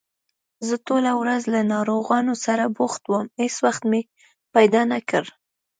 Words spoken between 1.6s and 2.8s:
ناروغانو سره